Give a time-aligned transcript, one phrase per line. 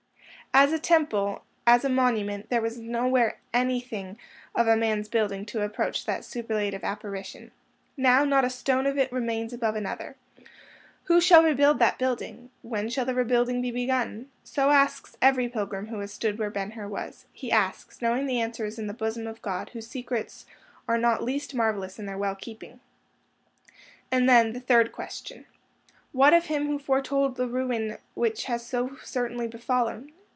[0.53, 4.17] As a temple, as a monument, there was nowhere anything
[4.53, 7.51] of man's building to approach that superlative apparition.
[7.95, 10.17] Now, not a stone of it remains above another.
[11.05, 12.49] Who shall rebuild that building?
[12.63, 14.29] When shall the rebuilding be begun?
[14.43, 18.65] So asks every pilgrim who has stood where Ben Hur was—he asks, knowing the answer
[18.65, 20.45] is in the bosom of God, whose secrets
[20.85, 22.81] are not least marvellous in their well keeping.
[24.11, 25.45] And then the third question,
[26.11, 30.11] What of him who foretold the ruin which has so certainly befallen?